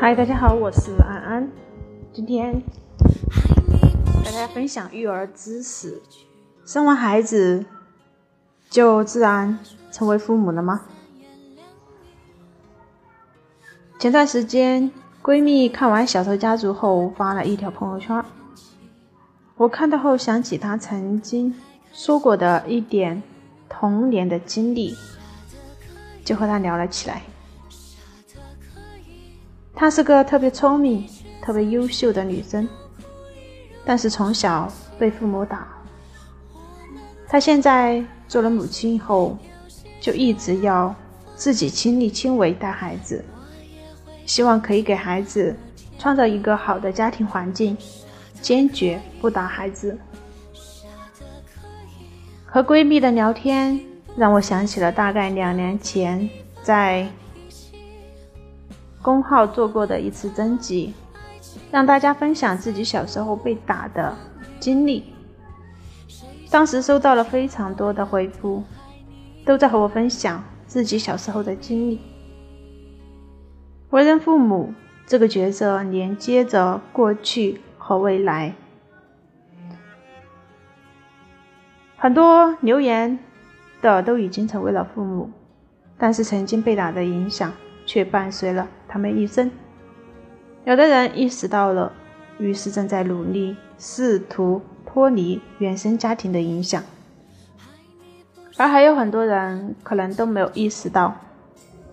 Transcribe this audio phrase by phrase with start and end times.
[0.00, 1.50] 嗨，大家好，我是安安。
[2.10, 2.62] 今天
[4.24, 6.00] 跟大家分享育儿知识。
[6.64, 7.66] 生完孩子
[8.70, 9.58] 就自然
[9.92, 10.80] 成为父母了吗？
[13.98, 14.90] 前段时间，
[15.22, 18.24] 闺蜜看完《小偷家族》后发了一条朋友圈，
[19.58, 21.54] 我看到后想起她曾经
[21.92, 23.22] 说过的一点
[23.68, 24.96] 童年的经历，
[26.24, 27.20] 就和她聊了起来。
[29.80, 31.08] 她是个特别聪明、
[31.40, 32.68] 特别优秀的女生，
[33.82, 35.66] 但是从小被父母打。
[37.26, 39.38] 她现在做了母亲以后，
[39.98, 40.94] 就一直要
[41.34, 43.24] 自己亲力亲为带孩子，
[44.26, 45.56] 希望可以给孩子
[45.98, 47.74] 创造一个好的家庭环境，
[48.42, 49.98] 坚决不打孩子。
[52.44, 53.80] 和闺蜜的聊天
[54.14, 56.28] 让我想起了大概两年前
[56.62, 57.08] 在。
[59.02, 60.92] 公号做过的一次征集，
[61.70, 64.14] 让大家分享自己小时候被打的
[64.58, 65.04] 经历。
[66.50, 68.62] 当时收到了非常多的回复，
[69.44, 72.00] 都在和我分享自己小时候的经历。
[73.90, 74.74] 为人父母
[75.06, 78.54] 这个角色连接着过去和未来，
[81.96, 83.18] 很多留言
[83.80, 85.30] 的都已经成为了父母，
[85.96, 87.50] 但是曾经被打的影响。
[87.90, 89.50] 却伴随了他们一生。
[90.64, 91.92] 有的人意识到了，
[92.38, 96.80] 于是正在努力试图脱离原生家庭的影响，
[98.56, 101.16] 而还有很多人可能都没有意识到，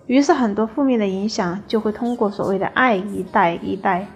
[0.06, 4.06] 于是很多负面的影响就会通过所谓的爱一代一代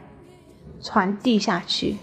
[0.80, 1.96] 传递下去。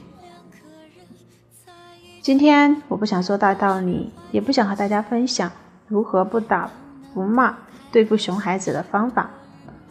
[2.21, 5.49] 今天我不想说大道理，也不想和大家分享
[5.87, 6.69] 如何不打
[7.13, 7.55] 不骂
[7.93, 9.29] 对付熊孩子的方法。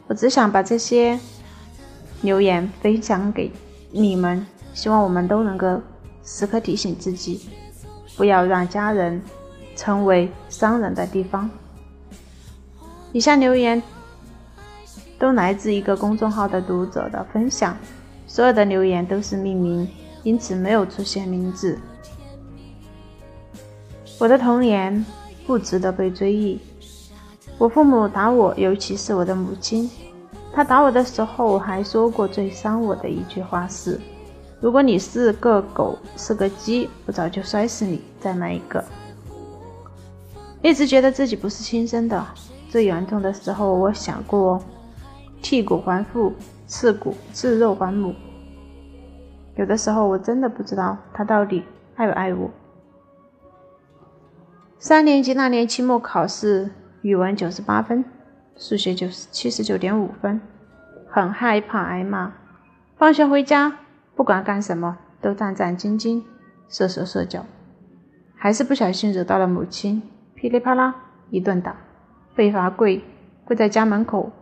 [0.08, 1.18] 我只想把这些
[2.22, 3.52] 留言分享给
[3.90, 5.80] 你们，希望我们都能够
[6.24, 7.48] 时刻提醒自己，
[8.16, 9.22] 不要让家人
[9.76, 11.48] 成为伤人的地方。
[13.12, 13.82] 以下留言
[15.18, 17.76] 都来自一个公众号的读者的分享，
[18.26, 19.86] 所有的留言都是匿名，
[20.22, 21.78] 因此没有出现名字。
[24.18, 25.04] 我的童年
[25.46, 26.58] 不值得被追忆。
[27.58, 29.90] 我父母打我，尤其是我的母亲。
[30.52, 34.00] 她打我的时候还说过最伤我的一句话是
[34.62, 38.82] ：“如果你是个狗，是个鸡，我早就摔死你，再买一个。”
[40.62, 42.24] 一直觉得自己不是亲生的。
[42.70, 44.62] 最严重的时候，我想过
[45.42, 46.32] 剔骨还父，
[46.66, 48.14] 刺骨刺肉还母。
[49.56, 51.64] 有的时候，我真的不知道他到底
[51.96, 52.48] 爱不爱我。
[54.78, 56.70] 三年级那年期末考试。
[57.02, 58.04] 语文九十八分，
[58.56, 60.40] 数学九十七十九点五分，
[61.08, 62.32] 很害怕挨骂。
[62.96, 63.72] 放学回家，
[64.16, 66.24] 不管干什么都战战兢兢，
[66.66, 67.44] 瑟手瑟脚，
[68.34, 70.02] 还是不小心惹到了母亲，
[70.34, 70.92] 噼里啪啦
[71.30, 71.76] 一顿打，
[72.34, 73.04] 被罚跪，
[73.44, 74.32] 跪在家门口，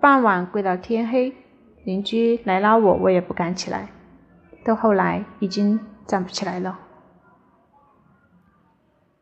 [0.00, 1.34] 傍晚跪到天黑，
[1.84, 3.90] 邻居来拉我，我也不敢起来，
[4.64, 6.78] 到后来已经站不起来了。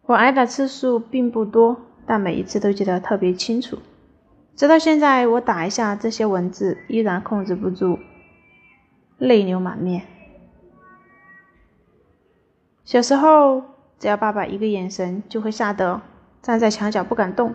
[0.07, 1.81] 我挨打次数并不多。
[2.07, 3.79] 但每一次都记得特别清楚，
[4.57, 7.99] 直到现在，我打一下这些文字，依然控制不住，
[9.19, 10.03] 泪流满面。
[12.85, 13.63] 小时候，
[13.99, 16.03] 只要爸爸一个眼神，就会吓得
[16.43, 17.55] 站在墙角不敢动，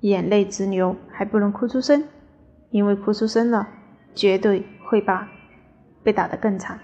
[0.00, 2.04] 眼泪直流，还不能哭出声，
[2.70, 3.68] 因为哭出声了，
[4.14, 5.28] 绝对会把
[6.02, 6.78] 被打得更惨。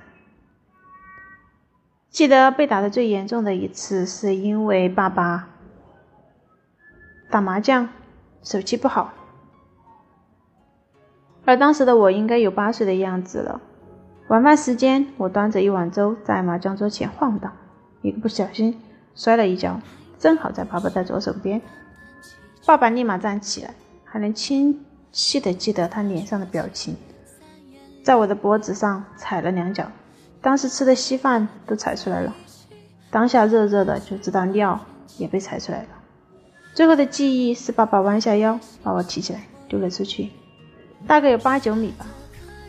[2.11, 5.54] 记得被打的最严重的一次，是因为爸爸。
[7.31, 7.89] 打麻将，
[8.43, 9.13] 手气不好，
[11.45, 13.61] 而当时的我应该有八岁的样子了。
[14.29, 17.53] 晚饭时间，我端着一碗粥在麻将桌前晃荡，
[18.03, 18.81] 一个不小心
[19.15, 19.81] 摔了一跤，
[20.19, 21.61] 正好在爸爸的左手边。
[22.65, 26.97] 爸爸立马站起来，还能清晰的记得他脸上的表情，
[28.03, 29.91] 在我的脖子上踩了两脚，
[30.41, 32.35] 当时吃的稀饭都踩出来了，
[33.11, 34.81] 当下热热的就知道尿
[35.19, 35.89] 也被踩出来了。
[36.75, 40.31] 最后的记忆是爸爸弯下腰把我提起来丢了出去，
[41.07, 42.05] 大概有八九米吧。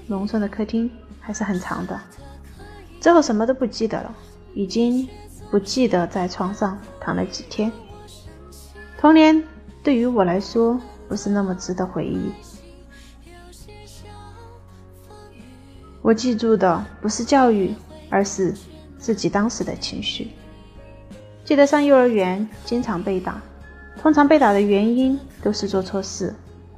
[0.06, 2.00] 农村的客厅还是很长的。
[3.02, 4.16] 之后什么都不记得了，
[4.54, 5.10] 已经
[5.50, 7.72] 不记得在床上躺了几天。
[9.00, 9.44] 童年
[9.84, 10.80] 对于我来说
[11.10, 12.32] 不是那么值得回忆。
[16.04, 17.74] 我记住的不是教育，
[18.12, 18.54] 而是
[19.00, 20.30] 自己当时的情绪。
[21.44, 23.42] 记得上幼儿园经常被打。
[24.06, 26.32] 通常被打的原因都是做错事，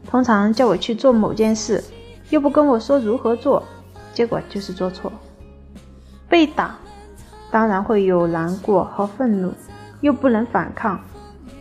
[0.09, 1.83] 通常叫我去做某件事，
[2.29, 3.61] 又不跟我说如何做，
[4.13, 5.11] 结果就是做错。
[6.29, 6.77] 被打，
[7.51, 9.53] 当然会有难过和愤怒，
[9.99, 11.01] 又不能反抗，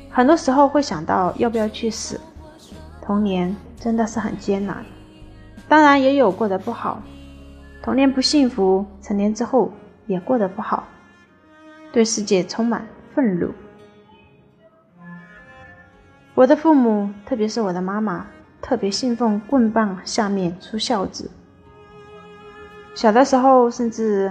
[0.08, 2.20] 很多时候会想到要不要去死。
[3.02, 4.86] 童年真的是很艰难，
[5.66, 7.02] 当然也有过得不好。
[7.82, 9.72] 童年不幸福，成年之后
[10.06, 10.84] 也过得不好，
[11.90, 13.50] 对世界充满愤怒。
[16.36, 18.26] 我的父母，特别是我的妈妈，
[18.60, 21.30] 特别信奉“棍棒下面出孝子”。
[22.94, 24.30] 小的时候，甚至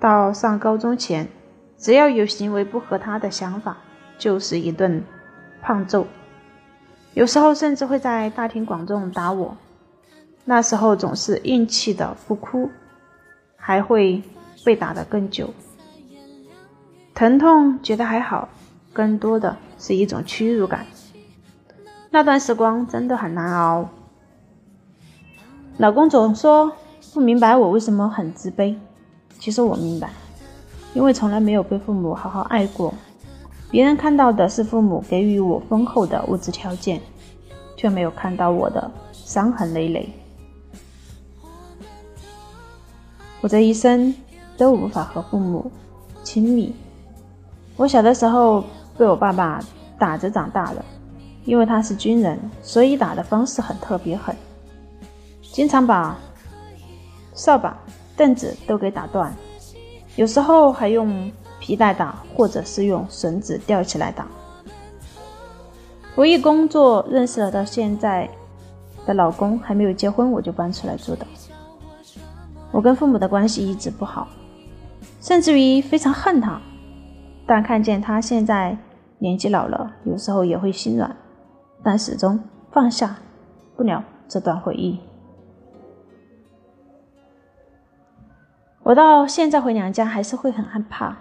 [0.00, 1.28] 到上高中前，
[1.76, 3.76] 只要有行为不合他的想法，
[4.16, 5.04] 就是一顿
[5.60, 6.06] 胖揍。
[7.12, 9.54] 有时候甚至会在大庭广众打我。
[10.46, 12.70] 那时候总是硬气的不哭。
[13.64, 14.20] 还会
[14.64, 15.48] 被打得更久，
[17.14, 18.48] 疼痛觉得还好，
[18.92, 20.84] 更多的是一种屈辱感。
[22.14, 23.88] 那段时光真的很难熬。
[25.78, 26.70] 老公总说
[27.14, 28.76] 不明白我为什么很自卑，
[29.38, 30.10] 其实我明白，
[30.92, 32.92] 因为从来没有被父母好好爱过。
[33.70, 37.00] 别人看到的是父母给予我丰厚的物质条件，
[37.76, 40.12] 却没有看到我的伤痕累累。
[43.40, 44.14] 我这一生
[44.58, 45.72] 都无法和父母
[46.22, 46.74] 亲密。
[47.74, 48.62] 我小的时候
[48.98, 49.64] 被我爸爸
[49.98, 50.84] 打着长大的，
[51.44, 54.34] 因为他是军人，所以打的方式很特别狠，
[55.42, 56.18] 经常把
[57.34, 57.76] 扫把、
[58.16, 59.32] 凳子都给打断，
[60.16, 64.26] 有时候还用皮带打，或者是用绳子吊起来打。
[66.14, 68.28] 我一工作认识了到现在
[69.06, 71.26] 的老公，还没有结婚我就搬出来住的。
[72.70, 74.28] 我跟父母的关系一直不好，
[75.20, 76.60] 甚至于非常恨他。
[77.46, 78.76] 但看见他现在
[79.18, 81.16] 年纪老了，有时候也会心软，
[81.82, 82.38] 但始终
[82.70, 83.16] 放下
[83.76, 85.00] 不了这段回忆。
[88.82, 91.16] 我到现在回娘家还是会很害怕，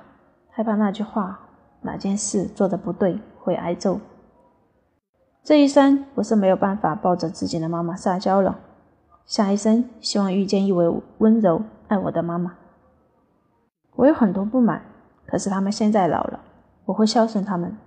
[0.50, 1.40] 害怕那句话，
[1.82, 4.00] 哪件事做的不对会挨揍。
[5.44, 8.60] 这一生我是没有办法抱着自己的妈妈撒娇了。
[9.26, 12.56] 下一生，希望遇见一位温柔爱我的妈妈。
[13.96, 14.84] 我有很多不满，
[15.26, 16.40] 可是他们现在老了，
[16.86, 17.78] 我会孝顺他们，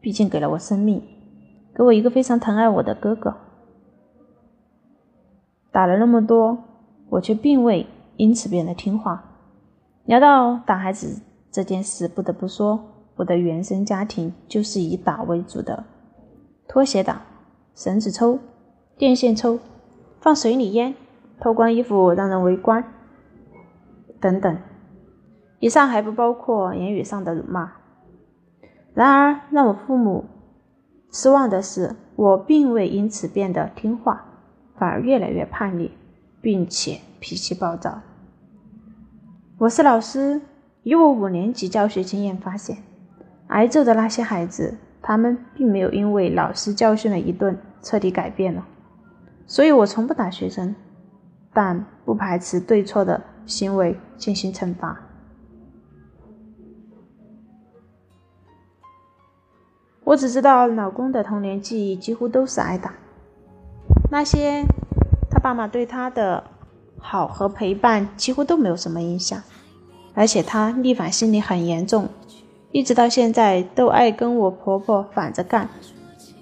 [0.00, 1.02] 毕竟给了我生命，
[1.74, 3.34] 给我一个非常疼爱我的哥哥。
[5.70, 6.58] 打了那么多，
[7.08, 7.86] 我却并未
[8.16, 9.24] 因此变得听话。
[10.04, 12.78] 聊到打孩子这件事，不得不说，
[13.16, 15.84] 我的原生家庭就是以打为主的，
[16.68, 17.22] 拖鞋打、
[17.74, 18.38] 绳子抽、
[18.96, 19.58] 电线抽。
[20.20, 20.94] 放水里淹，
[21.40, 22.84] 脱光衣服让人围观，
[24.20, 24.56] 等等。
[25.58, 27.72] 以上还不包括言语上的辱骂。
[28.94, 30.26] 然而，让我父母
[31.14, 34.24] 失望的是，我并未因此变得听话，
[34.76, 35.90] 反而越来越叛逆，
[36.40, 38.00] 并且脾气暴躁。
[39.58, 40.40] 我是老师，
[40.82, 42.78] 以我五年级教学经验发现，
[43.48, 48.66] 挨揍的那些孩子，他们并没有因为老师教训了一顿，彻底改变了。
[49.46, 50.74] 所以我从不打学生，
[51.52, 54.98] 但不排斥对错的行为进行惩罚。
[60.04, 62.94] 我只知道老公的童年记忆几乎都是挨打，
[64.10, 64.64] 那些
[65.30, 66.44] 他爸妈对他的
[66.98, 69.42] 好和陪伴几乎都没有什么影响，
[70.14, 72.08] 而且他逆反心理很严重，
[72.72, 75.68] 一直到现在都爱跟我婆婆反着干，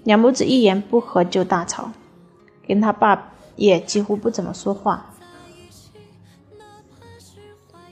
[0.04, 1.90] 两母子一言不合就大吵。
[2.66, 5.06] 跟他爸也几乎不怎么说话。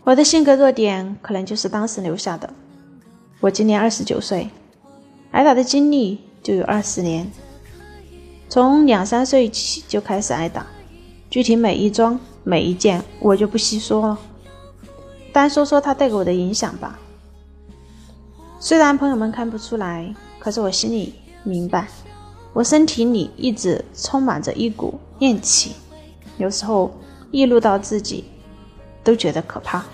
[0.04, 2.48] 我的性格弱点可能就是当时留下的。
[3.40, 4.48] 我今年二十九岁，
[5.30, 7.30] 挨打的经历就有二十年，
[8.48, 10.66] 从两三岁起就开始挨打，
[11.28, 14.18] 具体每一桩每一件我就不细说了，
[15.32, 16.98] 单说说他带给我的影响吧。
[18.58, 21.86] 虽然朋友们看不出来，可是我心里明白。
[22.54, 25.72] 我身体里一直充满着一股怨气，
[26.38, 26.90] 有时候
[27.30, 28.24] 溢露到自己，
[29.04, 29.84] 都觉得可怕。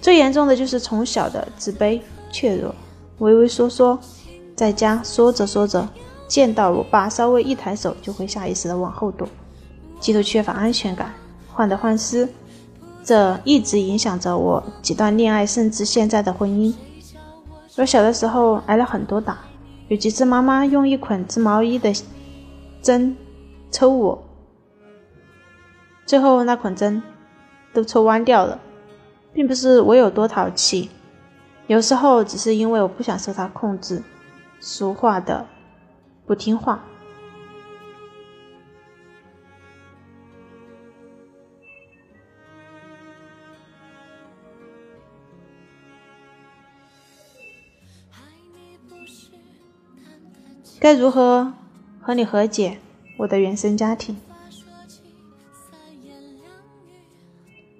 [0.00, 2.00] 最严重的就是从小的自卑、
[2.32, 2.74] 怯弱、
[3.18, 3.98] 畏畏缩缩，
[4.54, 5.88] 在家说着说着，
[6.26, 9.28] 见到我爸稍微一抬手，就会下意识的往后躲，
[9.98, 11.12] 极度缺乏安全感，
[11.52, 12.28] 患得患失，
[13.02, 16.72] 这一直影响着我几段恋爱，甚至现在的婚姻。
[17.76, 19.38] 我小的时候挨了很多打。
[19.88, 21.90] 有几次，妈妈用一捆织毛衣的
[22.82, 23.16] 针
[23.70, 24.22] 抽我，
[26.04, 27.02] 最后那捆针
[27.72, 28.60] 都抽弯掉了，
[29.32, 30.90] 并不是我有多淘气，
[31.68, 34.02] 有时候只是因为我不想受他控制
[34.58, 35.46] 俗话的
[36.26, 36.82] 不听话。
[50.80, 51.52] 该如何
[52.00, 52.78] 和你和解
[53.18, 54.16] 我的原生家庭？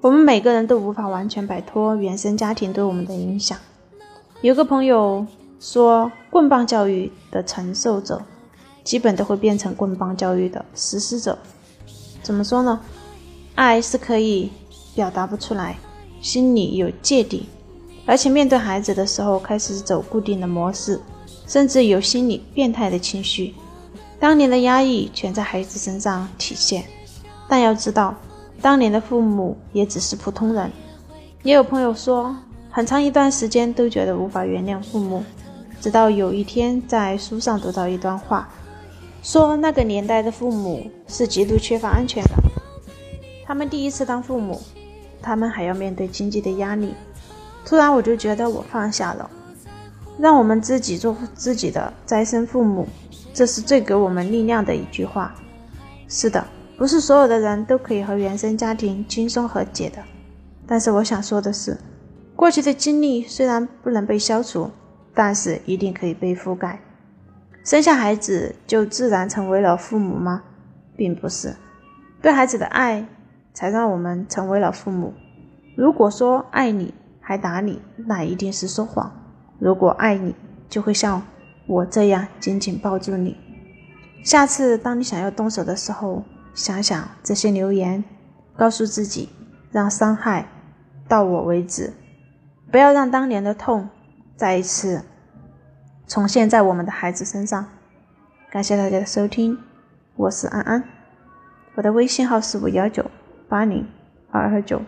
[0.02, 3.59] 我们每个人都无法完全摆脱原生家庭对我们的影响。
[4.40, 5.26] 有个朋友
[5.59, 8.23] 说，棍棒教育的承受者，
[8.85, 11.37] 基本都会变成棍棒教育的实施者。
[12.23, 12.78] 怎么说呢？
[13.57, 14.52] 爱是可以
[14.95, 15.76] 表达不出来，
[16.21, 17.49] 心里有芥蒂，
[18.07, 21.00] 而且面对孩子的时候开始走固定的模式，
[21.49, 23.57] 甚至有心理变态的情绪。
[24.21, 26.85] 当年的压抑全在孩子身上体现。
[27.49, 28.14] 但要知道。
[28.61, 30.71] 当年的父母也只是普通人，
[31.45, 32.37] 也有朋友说，
[32.70, 35.25] 很长一段时间都觉得无法原谅父母，
[35.80, 38.48] 直到有一天在书上读到一段话，
[39.22, 42.37] 说那个年代的父母是极度缺乏安全感，
[43.46, 44.60] 他们第一次当父母，
[45.20, 46.94] 他们还要面对经济的压力。
[47.64, 49.28] 突然我就觉得我放下了，
[50.18, 52.87] 让我们自己做自己的再生父母，
[53.34, 55.34] 这是最给我们力量的一句话。
[56.08, 56.44] 是的。
[56.78, 60.00] 不是所有的人都可以和原生家庭轻松和解的，
[60.64, 61.76] 但是我想说的是，
[62.38, 64.71] 过去的经历虽然不能被消除，
[65.12, 66.80] 但是一定可以被覆盖。
[67.64, 70.45] 生下孩子就自然成为了父母吗？
[70.97, 71.57] 并不是，
[72.23, 73.04] 对孩子的爱
[73.52, 75.12] 才让我们成为了父母。
[75.76, 79.12] 如果说爱你还打你，那一定是说谎。
[79.59, 80.33] 如果爱你，
[80.68, 81.21] 就会像
[81.66, 83.37] 我这样紧紧抱住你。
[84.23, 86.23] 下次当你想要动手的时候，
[86.54, 88.04] 想想这些留言，
[88.57, 89.28] 告诉自己，
[89.73, 90.47] 让伤害
[91.09, 91.92] 到我为止，
[92.70, 93.88] 不要让当年的痛
[94.37, 95.02] 再一次
[96.06, 97.66] 重现在我们的孩子身上。
[98.50, 99.58] 感谢大家的收听，
[100.16, 100.84] 我是安安，
[101.76, 103.10] 我的微信号是五幺九
[103.48, 103.87] 八零
[104.30, 104.82] 二二九。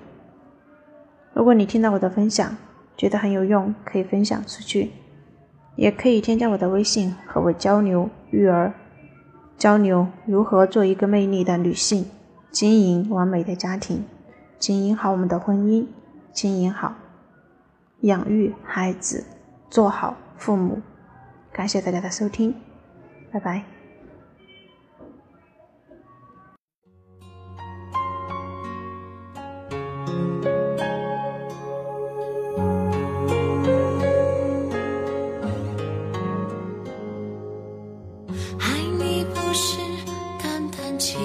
[1.33, 2.55] 如果你听到我的分享，
[2.99, 4.93] 觉得很有用，可以分享出去，
[5.77, 8.75] 也可以添加我的微信和我交流育儿。
[9.57, 12.11] 交流如何做一个魅力的女性，
[12.51, 14.05] 经营完美的家庭，
[14.59, 15.87] 经营好我们的婚姻，
[16.33, 16.95] 经营好
[18.03, 19.25] 养育孩子，
[19.69, 20.81] 做好父母。
[21.53, 22.55] 感谢大家的收听，
[23.33, 23.65] 拜拜。
[38.59, 39.79] 爱你不是
[40.43, 41.19] 淡淡期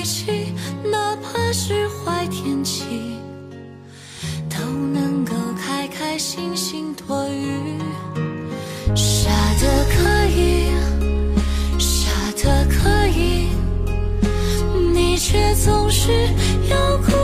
[0.00, 3.18] 一起，哪怕是坏天气，
[4.48, 7.76] 都能够开开心心躲雨，
[8.96, 9.28] 傻
[9.60, 10.70] 的可以，
[11.78, 12.08] 傻
[12.42, 13.48] 的可以。
[14.94, 16.10] 你却总是
[16.70, 17.19] 要哭。